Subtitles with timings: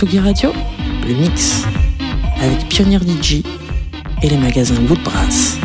[0.00, 0.50] Tsugi Radio,
[1.06, 1.62] le mix,
[2.40, 3.42] avec Pionnier DJ
[4.22, 5.58] et les magasins Woodbrass.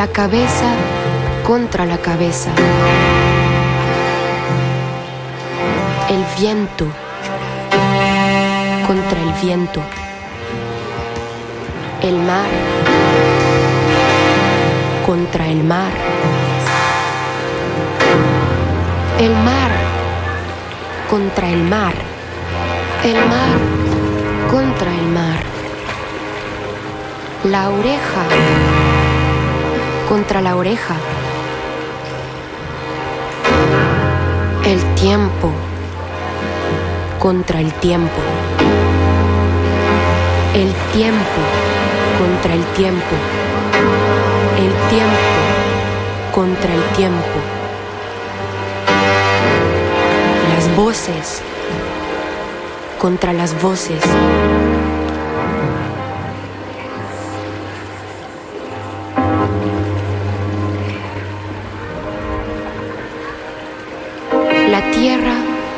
[0.00, 0.72] La cabeza
[1.46, 2.48] contra la cabeza.
[6.08, 6.86] El viento
[8.86, 9.82] contra el viento.
[12.00, 12.48] El mar
[15.04, 15.92] contra el mar.
[19.18, 19.70] El mar
[21.10, 21.94] contra el mar.
[23.04, 23.58] El mar
[24.50, 25.42] contra el mar.
[27.44, 28.79] La oreja
[30.10, 30.96] contra la oreja.
[34.64, 35.52] El tiempo
[37.20, 38.20] contra el tiempo.
[40.52, 41.40] El tiempo
[42.18, 43.14] contra el tiempo.
[44.58, 45.30] El tiempo
[46.34, 47.38] contra el tiempo.
[50.56, 51.40] Las voces
[52.98, 54.02] contra las voces.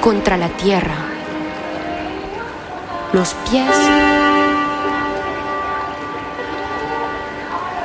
[0.02, 0.96] Contra la tierra.
[3.12, 3.70] Los pies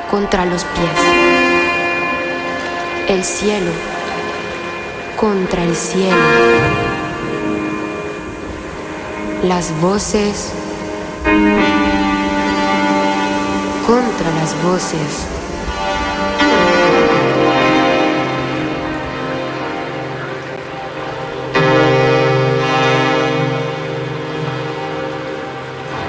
[0.09, 0.99] contra los pies.
[3.07, 3.69] El cielo
[5.15, 6.17] contra el cielo.
[9.43, 10.53] Las voces
[13.85, 15.36] contra las voces.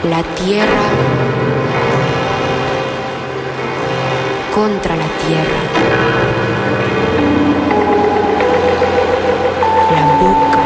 [0.08, 0.84] La tierra
[4.54, 5.60] contra la tierra.
[9.94, 10.64] La boca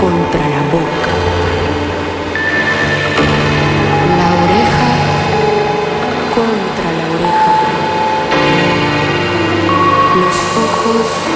[0.00, 1.12] contra la boca.
[4.18, 4.90] La oreja
[6.34, 7.52] contra la oreja.
[10.16, 10.36] Los
[10.66, 11.31] ojos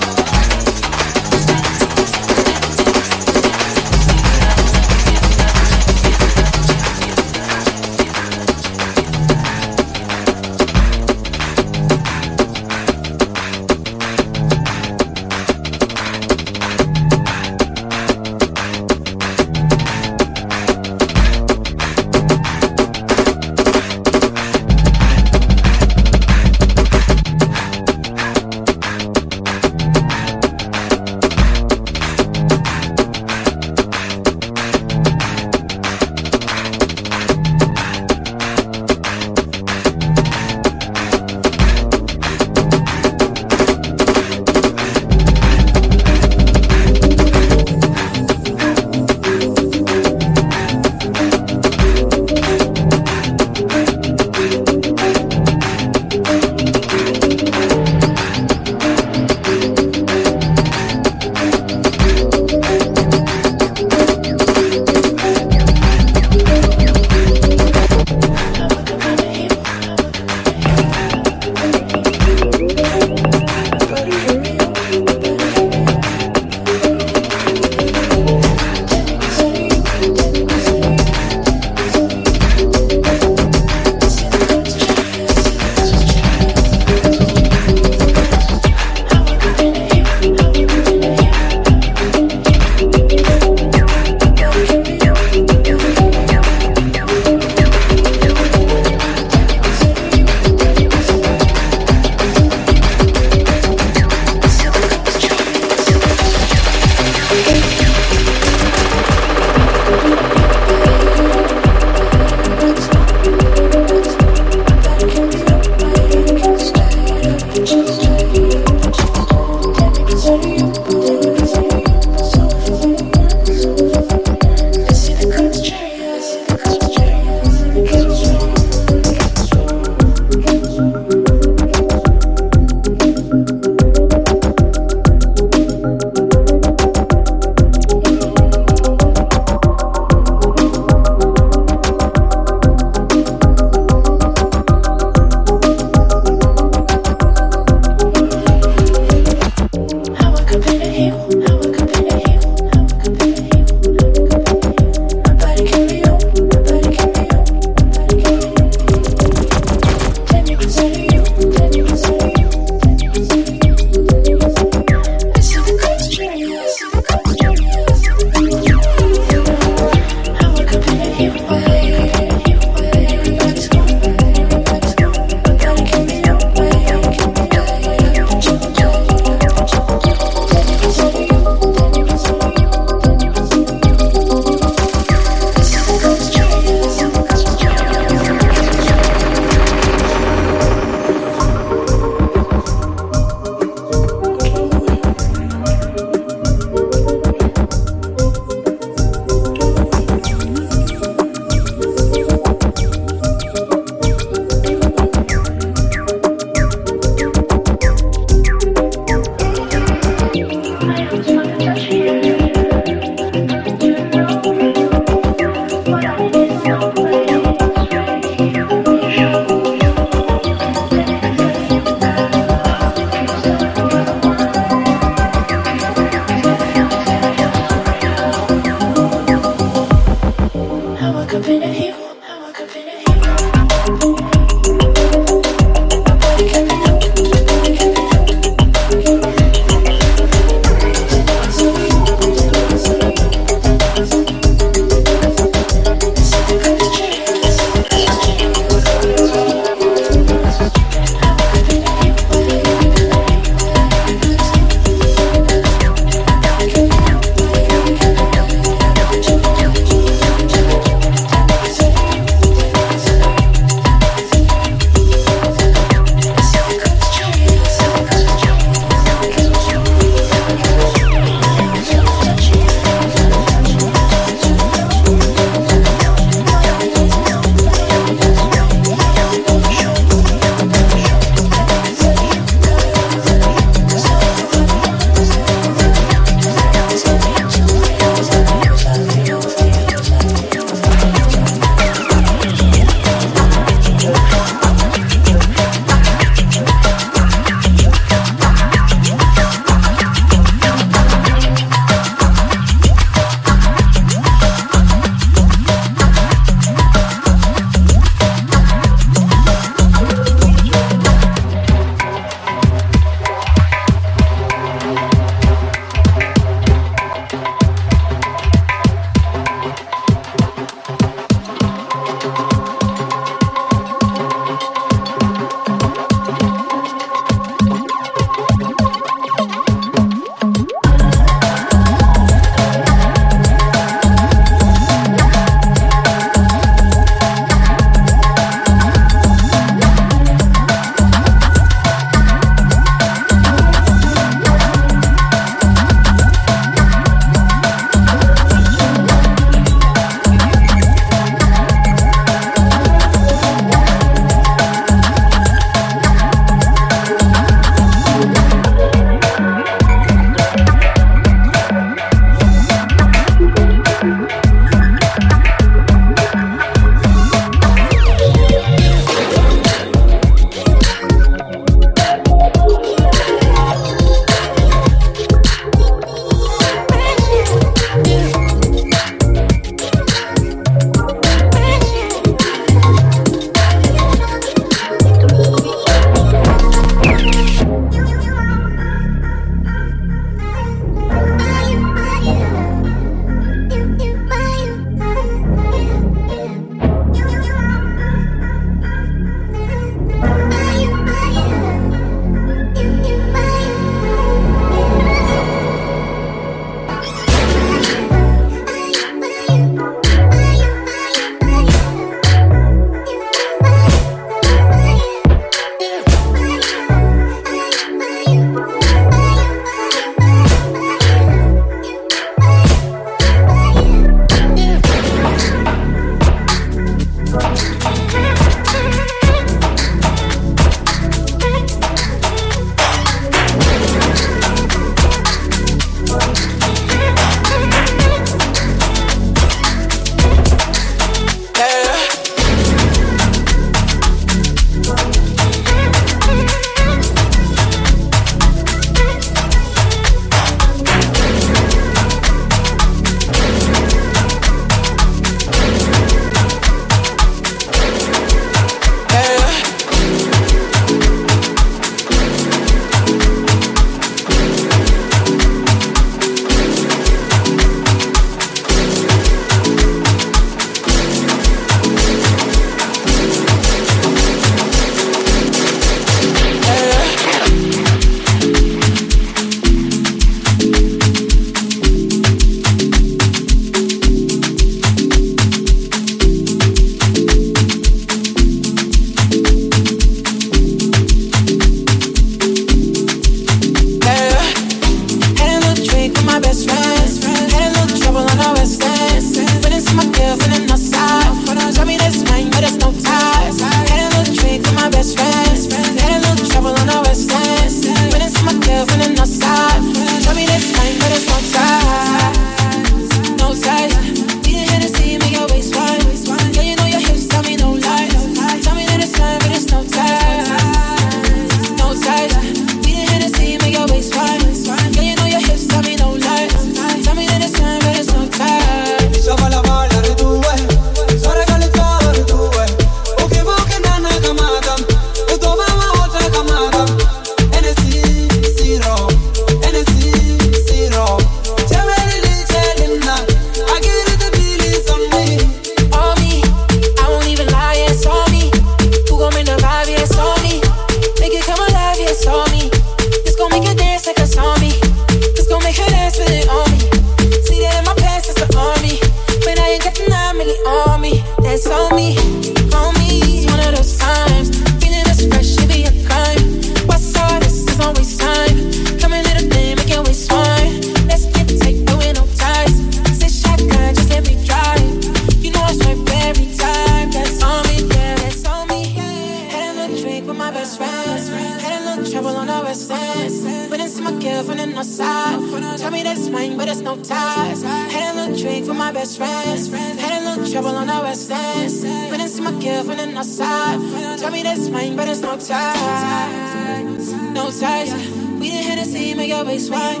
[597.38, 597.92] No ties.
[598.40, 600.00] We the same, make your waist wide.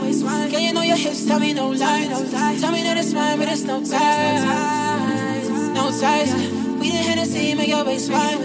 [0.50, 2.08] Girl, you know your hips, tell me no lies.
[2.60, 4.42] Tell me that it's mine, but it's no ties.
[5.72, 6.34] No ties.
[6.80, 8.38] We done Hennessy, make your waist wide.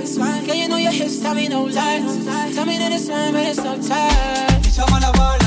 [0.46, 2.54] Girl, you know your hips, tell me no lies.
[2.54, 5.43] Tell me that it's mine, but it's no time.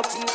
[0.00, 0.29] up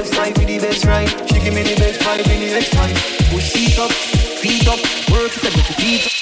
[0.00, 1.08] best life be the best right.
[1.28, 2.94] She give me the best vibe in the next time.
[3.28, 3.92] Push feet up,
[4.40, 4.80] feet up,
[5.12, 6.12] work it, make your feet up.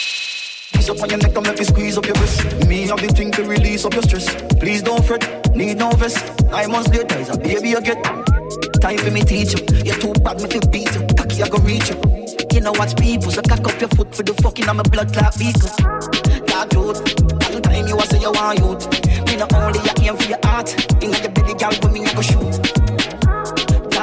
[0.74, 2.66] Piece up on your neck, I'm make you squeeze up your wrist.
[2.66, 4.26] Me have the thing to release up your stress.
[4.59, 5.22] Please don't fret,
[5.55, 6.18] need no vest.
[6.51, 8.03] I must later, is a baby I get.
[8.83, 9.62] Time for me teach you.
[9.87, 11.07] You're too bad, me to beat you.
[11.14, 11.97] Cocky, I go reach you.
[12.53, 15.12] You know what's people, so cock up your foot for the fucking I'm a blood
[15.12, 15.70] clot beaker.
[16.51, 16.99] That truth,
[17.47, 18.83] all the time you are say you want youth.
[19.26, 20.68] Me not only I aim for your art,
[20.99, 22.67] in your belly, girl, with me I go shoot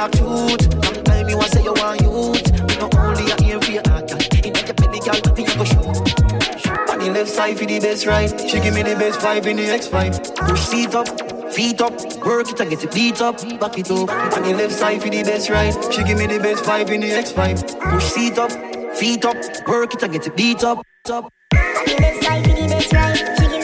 [0.08, 0.84] talk truth.
[0.84, 2.70] Sometimes you want say you want youth.
[2.70, 4.10] You know only a aim for your heart.
[4.44, 6.90] In your belly, girl, me you go shoot.
[6.90, 8.30] On the left side for the best right.
[8.48, 10.48] She give me the best five in the X5.
[10.48, 11.08] Push seat up,
[11.52, 11.92] feet up,
[12.24, 14.10] work it and get it beat up, back it up.
[14.10, 15.74] On the left side for the best right.
[15.92, 17.80] She give me the best five in the X5.
[17.90, 18.52] Push seat up,
[18.96, 19.36] feet up,
[19.66, 20.78] work it and get it beat up,
[21.10, 21.24] up.
[21.24, 23.16] On the left side for the best right.
[23.16, 23.55] She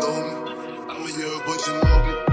[0.00, 0.52] bitch me.
[0.88, 2.31] I'm here, but you know me.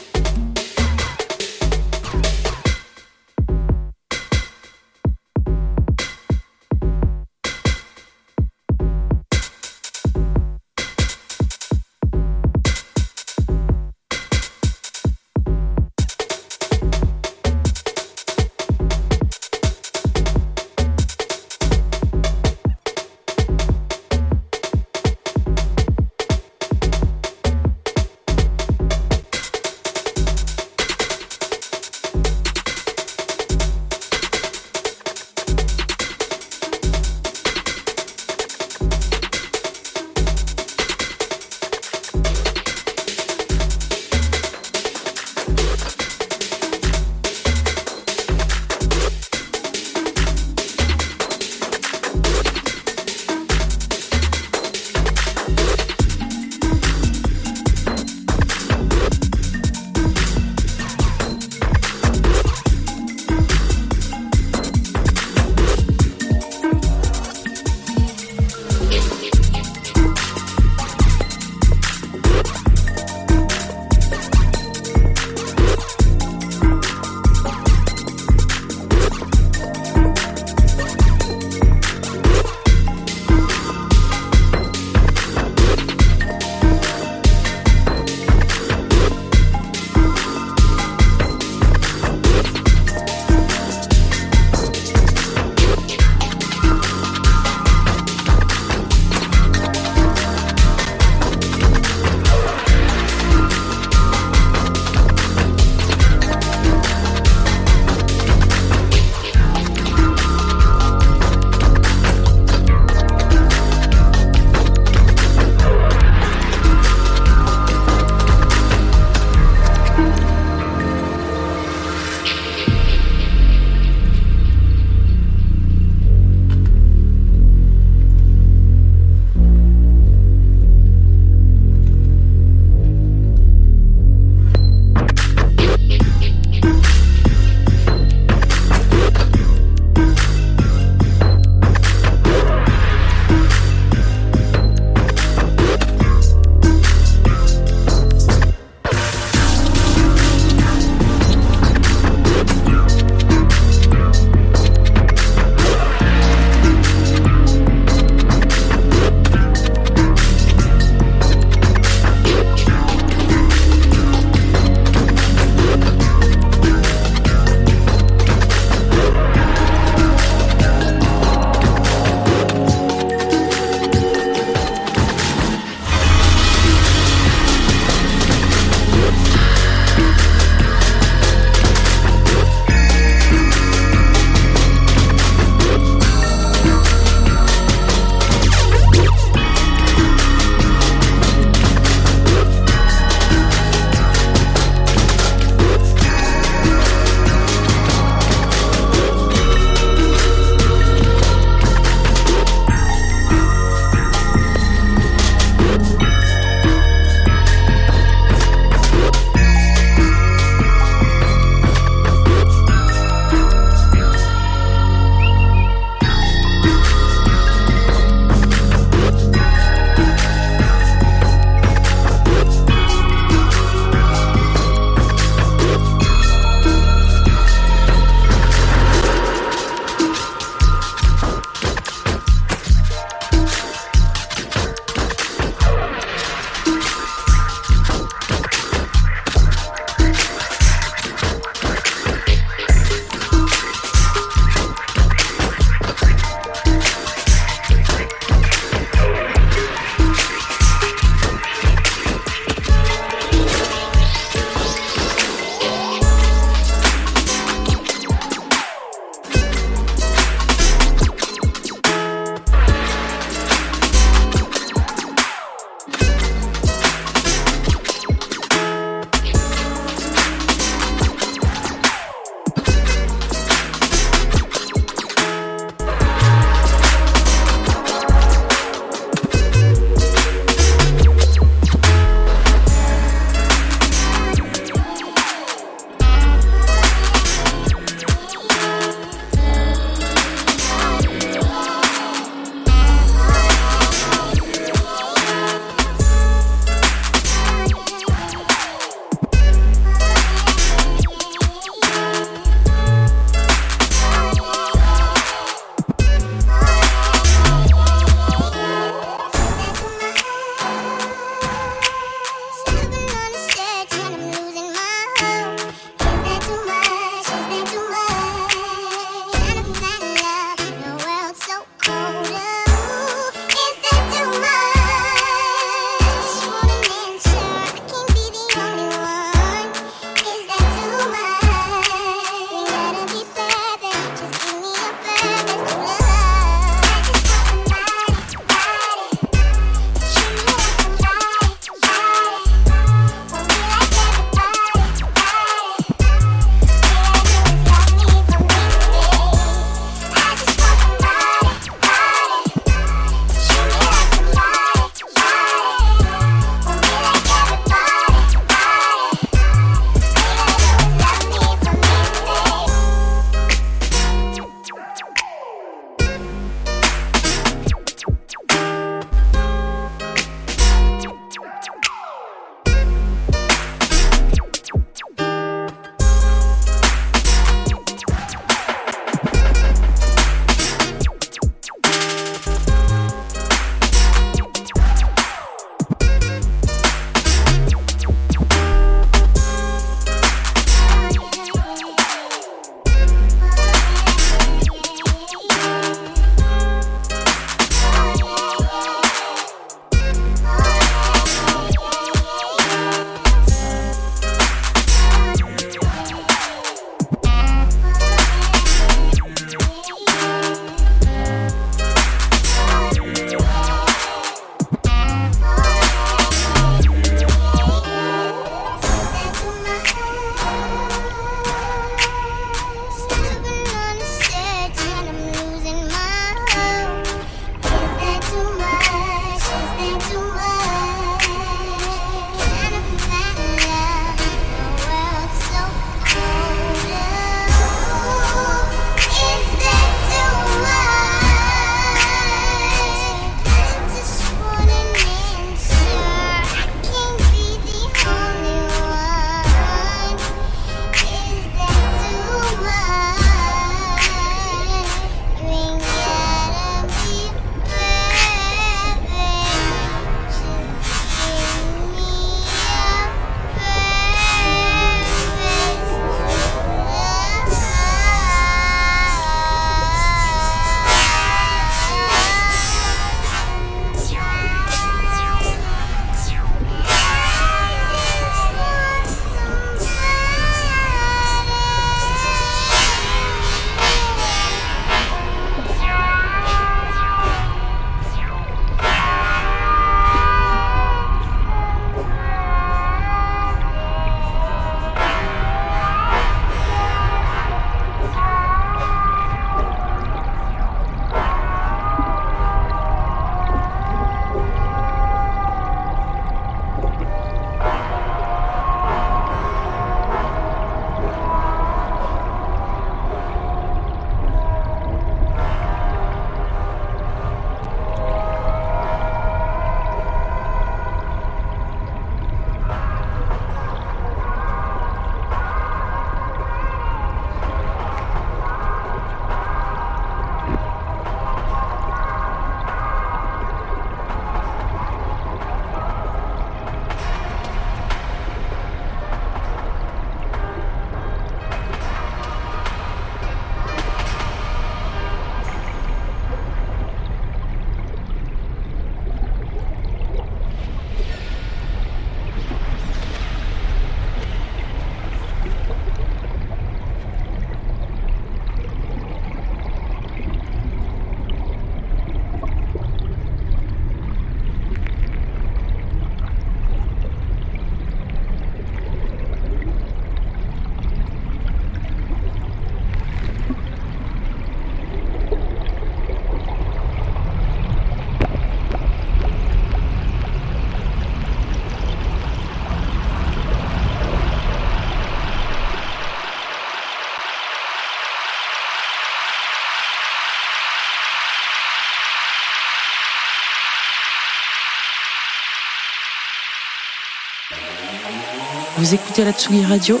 [598.82, 600.00] Vous écoutez la Tsugi Radio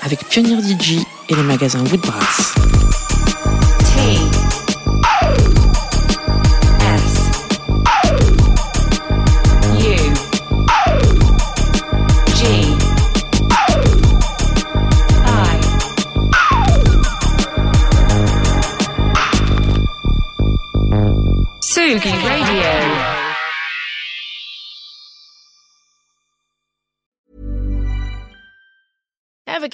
[0.00, 0.92] avec Pionnier DJ
[1.28, 2.54] et les magasins Woodbrass.